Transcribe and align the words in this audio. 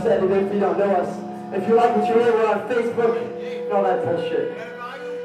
set, 0.00 0.22
even 0.22 0.46
if 0.46 0.54
you 0.54 0.60
don't 0.60 0.78
know 0.78 0.94
us. 0.94 1.10
If 1.54 1.68
you 1.68 1.74
like 1.74 1.96
what 1.96 2.08
you 2.08 2.14
hear, 2.14 2.32
we're 2.32 2.46
on 2.46 2.60
Facebook 2.68 3.16
and 3.64 3.72
all 3.72 3.82
that 3.82 4.04
bullshit. 4.04 4.56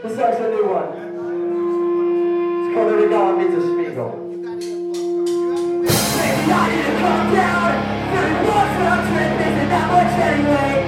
This 0.03 0.15
song's 0.17 0.37
a 0.37 0.49
new 0.49 0.65
one. 0.67 0.89
It's 2.65 2.73
called 2.75 2.91
Every 2.91 3.07
Means 3.37 3.55
a 3.55 3.61
Spiegel. 3.61 4.11
I 6.49 6.65
need 6.69 6.83
to 6.83 6.93
calm 6.99 7.33
down. 7.33 7.67
Isn't 9.47 9.69
that 9.69 9.87
much 9.91 10.13
anyway. 10.19 10.87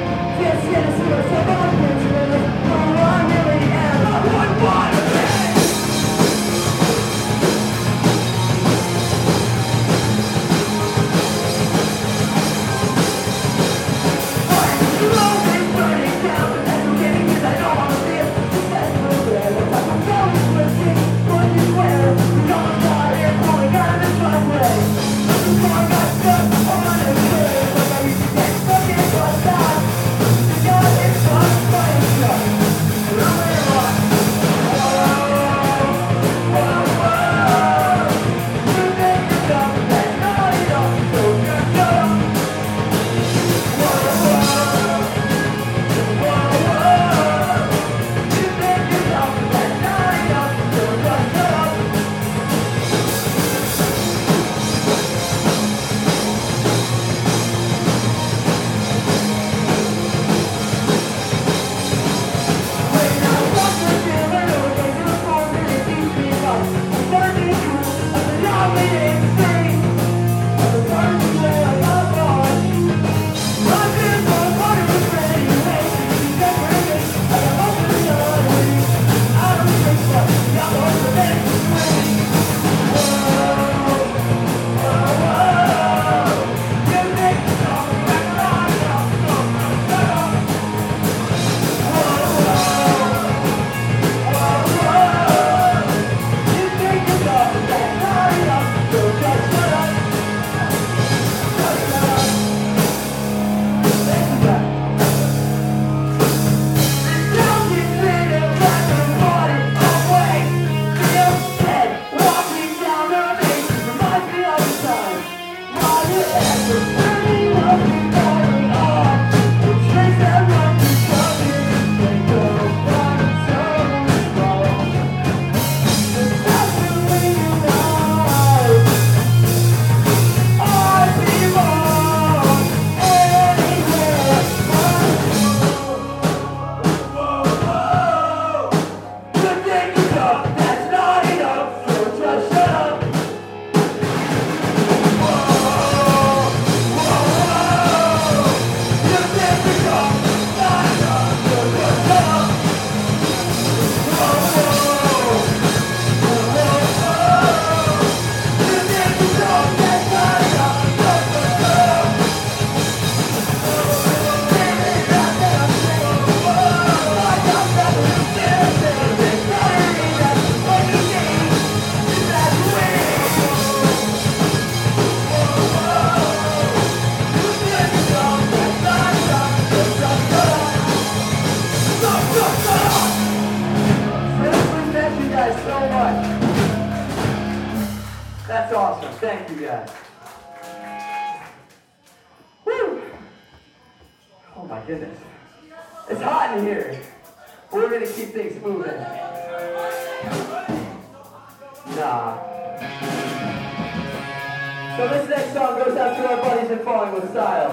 So 204.99 205.07
this 205.07 205.29
next 205.29 205.53
song 205.53 205.79
goes 205.79 205.95
out 205.95 206.17
to 206.17 206.29
our 206.29 206.41
buddies 206.41 206.71
in 206.71 206.79
Falling 206.79 207.13
with 207.13 207.31
Style. 207.31 207.69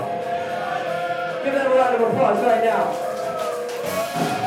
Give 1.43 1.55
them 1.55 1.73
a 1.73 1.75
round 1.75 1.97
of 1.97 2.03
applause 2.03 2.41
right 2.45 2.63
now. 2.63 4.46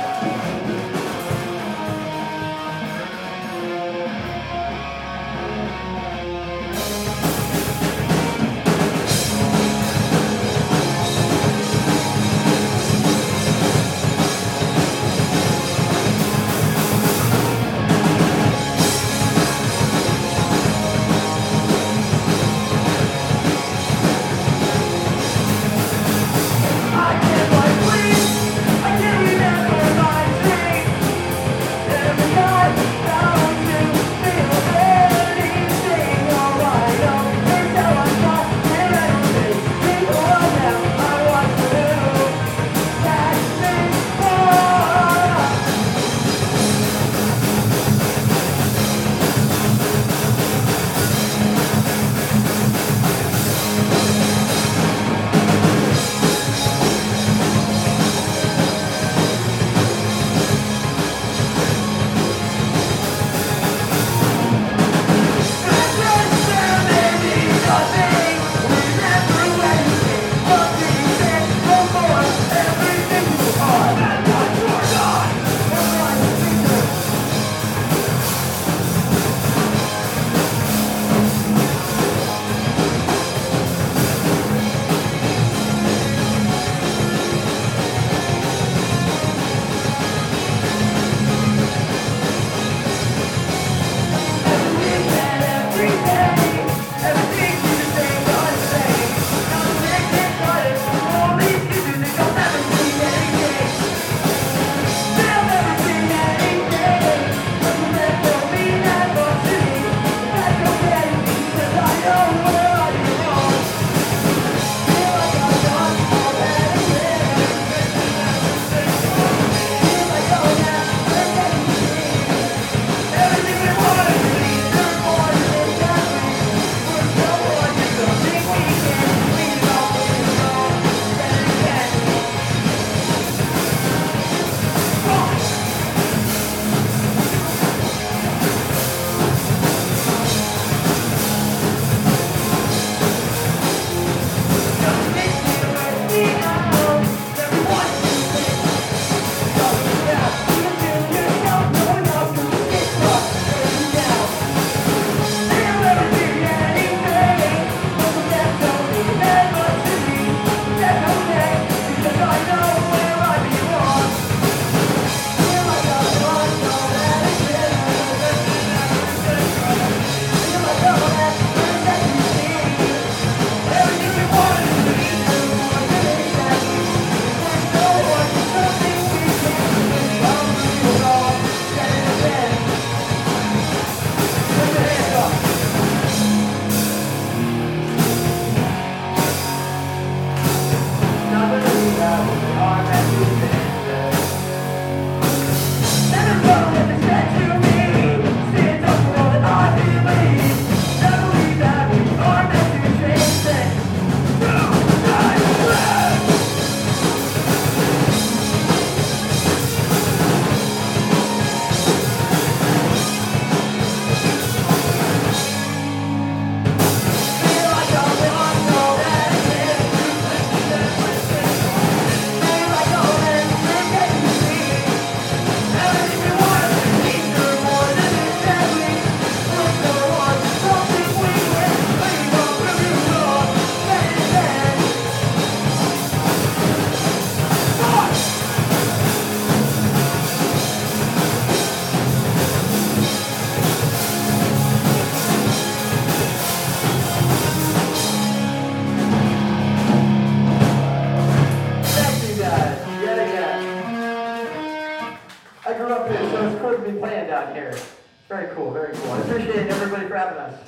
Very 258.90 259.02
cool. 259.04 259.12
I 259.12 259.19
appreciate 259.19 259.68
everybody 259.68 260.08
for 260.08 260.16
having 260.16 260.38
us. 260.38 260.60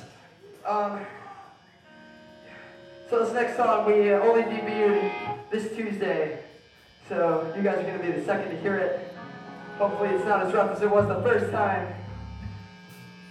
Um, 0.64 1.00
so 3.10 3.24
this 3.24 3.34
next 3.34 3.56
song 3.56 3.86
we 3.86 4.12
uh, 4.12 4.20
only 4.20 4.42
debuted 4.42 5.12
this 5.50 5.74
Tuesday, 5.74 6.38
so 7.08 7.52
you 7.56 7.62
guys 7.62 7.78
are 7.78 7.82
going 7.82 7.98
to 7.98 8.04
be 8.04 8.12
the 8.12 8.24
second 8.24 8.50
to 8.50 8.60
hear 8.60 8.76
it. 8.76 9.14
Hopefully 9.78 10.10
it's 10.10 10.24
not 10.24 10.46
as 10.46 10.54
rough 10.54 10.76
as 10.76 10.82
it 10.82 10.90
was 10.90 11.08
the 11.08 11.22
first 11.22 11.50
time. 11.50 11.94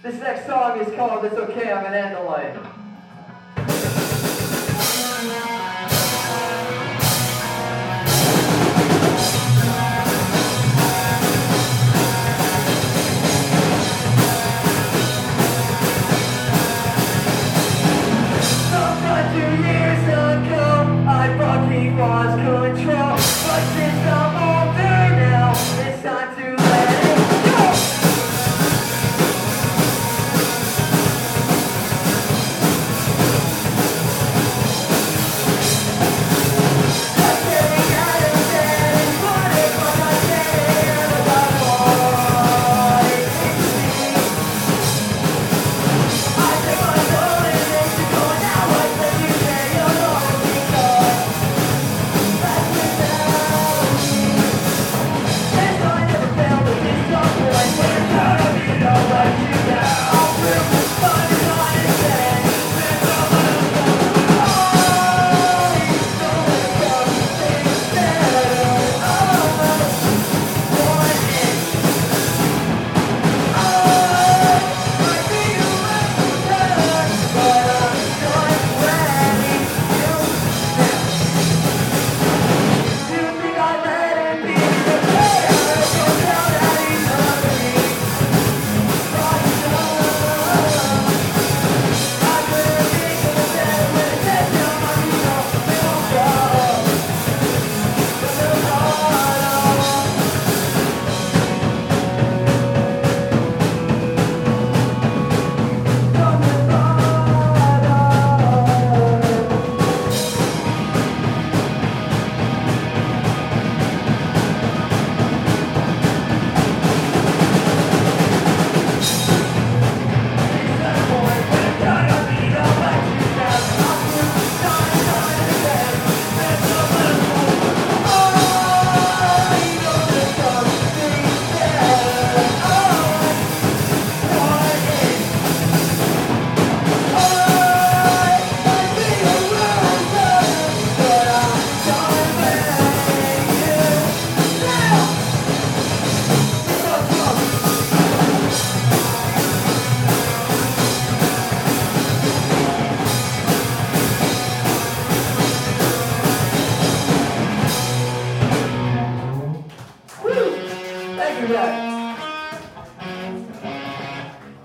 This 0.02 0.16
next 0.16 0.46
song 0.46 0.80
is 0.80 0.94
called 0.94 1.24
It's 1.24 1.36
Okay, 1.36 1.72
I'm 1.72 1.86
an 1.86 1.92
Andalite. 1.92 2.82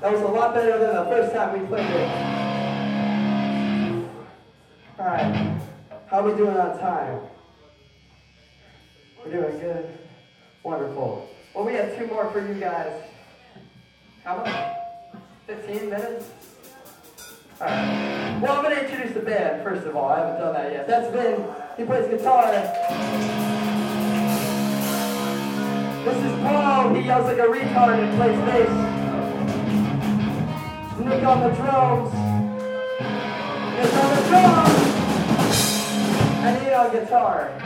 That 0.07 0.13
was 0.13 0.21
a 0.21 0.27
lot 0.27 0.53
better 0.53 0.79
than 0.79 0.95
the 0.95 1.03
first 1.11 1.35
time 1.35 1.59
we 1.59 1.67
played 1.67 1.85
it. 1.85 2.09
Alright. 4.97 5.59
How 6.07 6.19
are 6.21 6.23
we 6.23 6.37
doing 6.37 6.55
on 6.55 6.79
time? 6.79 7.19
We're 9.19 9.31
doing 9.33 9.59
good. 9.59 9.99
Wonderful. 10.63 11.27
Well, 11.53 11.65
we 11.65 11.73
have 11.73 11.97
two 11.97 12.07
more 12.07 12.31
for 12.31 12.39
you 12.39 12.53
guys. 12.53 13.03
How 14.23 14.37
much? 14.37 15.19
15 15.45 15.89
minutes? 15.89 16.29
Alright. 17.59 18.41
Well, 18.41 18.53
I'm 18.53 18.63
going 18.63 18.77
to 18.77 18.89
introduce 18.89 19.13
the 19.13 19.19
band, 19.19 19.61
first 19.61 19.85
of 19.85 19.97
all. 19.97 20.07
I 20.07 20.19
haven't 20.19 20.39
done 20.39 20.53
that 20.53 20.71
yet. 20.71 20.87
That's 20.87 21.11
Vin. 21.11 21.45
He 21.75 21.83
plays 21.83 22.07
guitar. 22.07 22.49
This 26.05 26.17
is 26.23 26.39
Paul. 26.43 26.93
He 26.93 27.01
yells 27.01 27.25
like 27.25 27.39
a 27.39 27.41
retard 27.41 27.99
and 28.01 28.17
plays 28.17 28.39
bass. 28.45 28.86
Nick 31.07 31.23
on 31.23 31.39
the 31.39 31.55
drums. 31.55 32.11
Nick 33.77 33.93
on 33.93 34.09
the 34.15 34.21
drums. 34.27 34.77
And 36.43 36.67
Ian 36.67 36.73
on 36.73 36.91
guitar. 36.91 37.57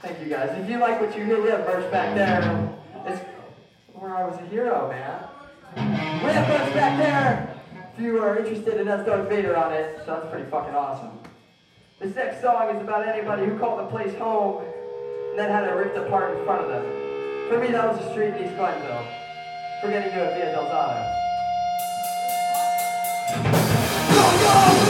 Thank 0.00 0.20
you 0.20 0.28
guys. 0.28 0.58
If 0.58 0.68
you 0.68 0.78
like 0.78 1.00
what 1.00 1.16
you 1.16 1.24
hear, 1.24 1.40
we 1.40 1.50
have 1.50 1.60
merch 1.60 1.88
back 1.92 2.16
there. 2.16 2.74
It's 3.06 3.22
where 3.94 4.16
I 4.16 4.24
was 4.26 4.40
a 4.40 4.46
hero, 4.46 4.88
man. 4.88 5.22
We 5.76 6.32
have 6.32 6.48
merch 6.48 6.74
back 6.74 6.98
there. 6.98 7.60
If 7.94 8.00
you 8.02 8.22
are 8.24 8.36
interested 8.36 8.80
in 8.80 8.88
us 8.88 9.06
Darth 9.06 9.28
Vader 9.28 9.56
on 9.56 9.72
it, 9.72 10.00
so 10.04 10.14
that's 10.14 10.28
pretty 10.32 10.50
fucking 10.50 10.74
awesome. 10.74 11.16
This 12.00 12.12
next 12.16 12.42
song 12.42 12.74
is 12.74 12.82
about 12.82 13.06
anybody 13.06 13.46
who 13.46 13.56
called 13.56 13.78
the 13.78 13.86
place 13.86 14.16
home 14.18 14.64
and 15.30 15.38
then 15.38 15.48
had 15.48 15.62
it 15.62 15.74
ripped 15.74 15.96
apart 15.96 16.36
in 16.36 16.44
front 16.44 16.62
of 16.62 16.68
them. 16.70 16.84
For 17.48 17.58
me, 17.60 17.68
that 17.68 17.86
was 17.86 18.04
a 18.04 18.10
street 18.10 18.34
in 18.34 18.46
East 18.46 18.56
Glenville. 18.56 19.06
Forgetting 19.80 20.10
to 20.10 20.18
Via 20.34 20.52
Del 20.52 20.64
Delzado. 20.64 21.27
Oh, 24.50 24.87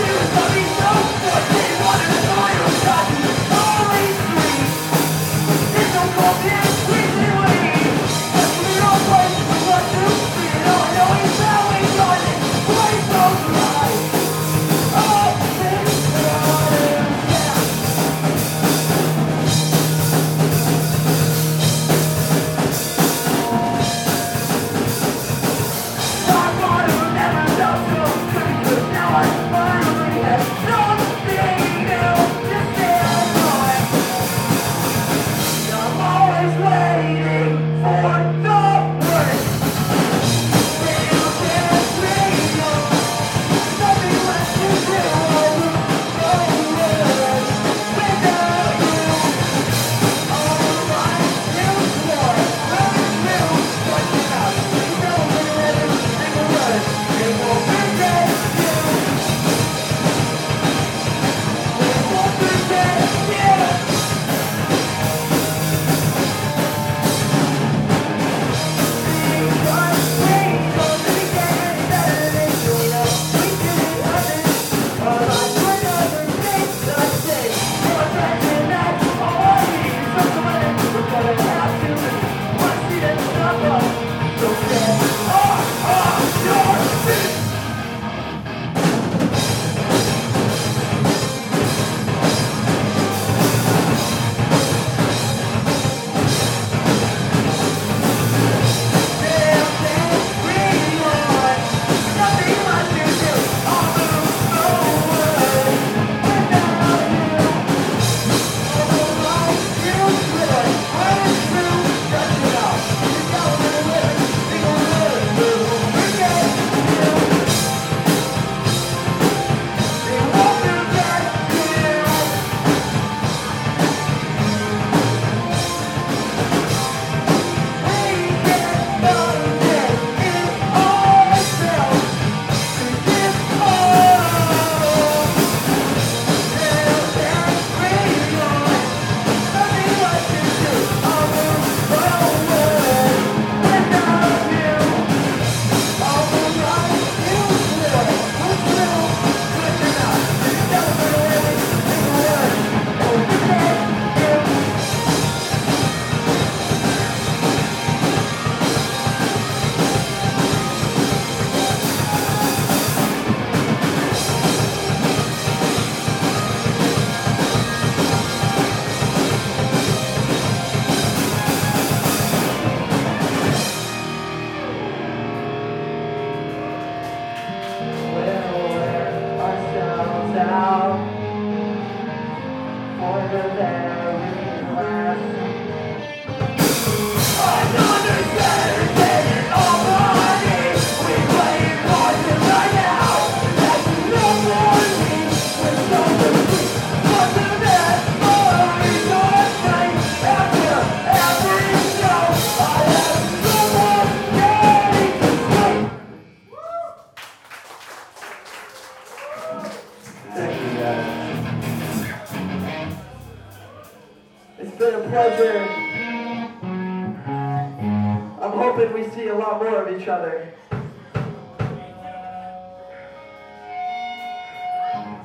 I'm 218.59 218.75
hoping 218.75 218.93
we 218.93 219.09
see 219.11 219.29
a 219.29 219.35
lot 219.37 219.63
more 219.63 219.85
of 219.85 220.01
each 220.01 220.09
other. 220.09 220.53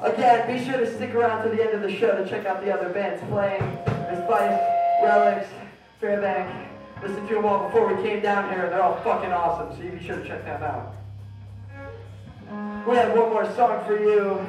Again, 0.03 0.55
be 0.55 0.63
sure 0.63 0.77
to 0.77 0.95
stick 0.95 1.15
around 1.15 1.41
to 1.43 1.49
the 1.49 1.63
end 1.63 1.73
of 1.73 1.81
the 1.81 1.91
show 1.91 2.15
to 2.15 2.29
check 2.29 2.45
out 2.45 2.63
the 2.63 2.71
other 2.71 2.89
bands 2.89 3.23
playing. 3.31 3.61
There's 3.87 4.23
Vice, 4.29 4.61
Relics, 5.01 5.49
Fairbank. 5.99 6.67
Listen 7.01 7.27
to 7.27 7.33
them 7.33 7.45
all 7.45 7.65
before 7.65 7.91
we 7.91 8.03
came 8.03 8.21
down 8.21 8.53
here, 8.53 8.65
and 8.65 8.71
they're 8.71 8.83
all 8.83 9.01
fucking 9.01 9.31
awesome, 9.33 9.75
so 9.75 9.83
you 9.83 9.97
be 9.97 10.05
sure 10.05 10.17
to 10.17 10.27
check 10.27 10.45
them 10.45 10.61
out. 10.61 10.93
We 12.87 12.95
have 12.97 13.17
one 13.17 13.31
more 13.31 13.51
song 13.55 13.83
for 13.87 13.97
you. 13.97 14.45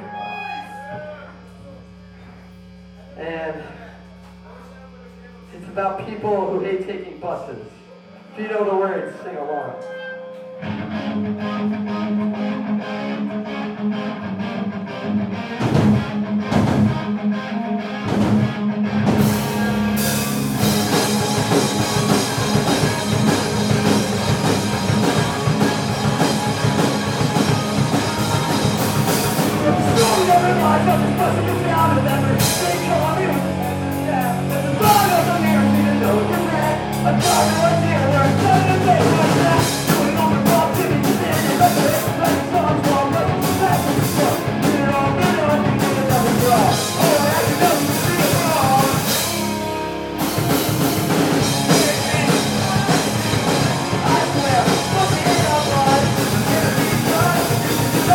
And 3.17 3.63
it's 5.55 5.69
about 5.69 6.07
people 6.07 6.51
who 6.51 6.61
hate 6.61 6.87
taking 6.87 7.19
buses. 7.19 7.67
If 8.37 8.41
you 8.41 8.49
know 8.49 8.65
the 8.65 8.75
words, 8.75 9.17
sing 9.23 9.37
along. 9.37 9.81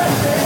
Yeah. 0.09 0.38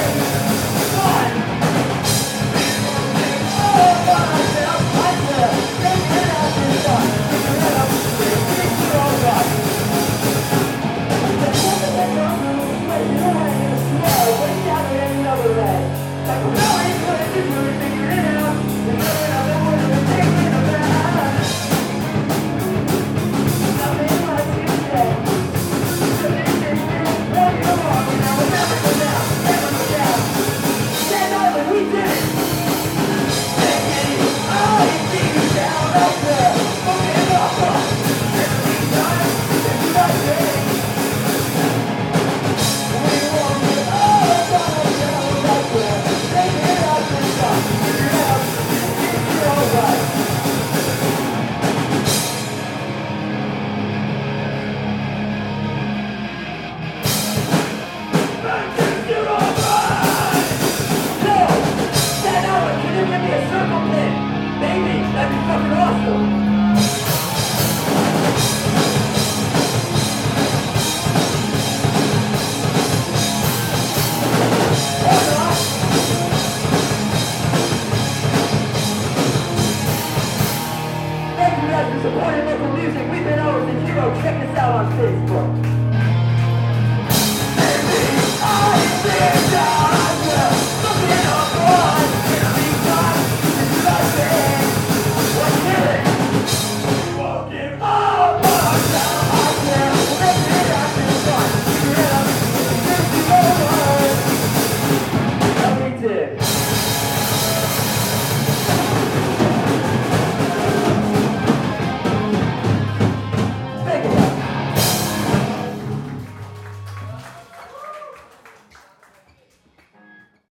guys 81.73 81.91
for 81.91 82.07
supporting 82.07 82.45
local 82.45 82.71
music. 82.77 83.01
We've 83.09 83.23
been 83.23 83.39
Ours 83.39 83.67
and 83.67 83.87
Hero. 83.87 84.13
Check 84.21 84.47
us 84.47 84.57
out 84.57 84.85
on 84.85 84.93
Facebook. 84.93 85.63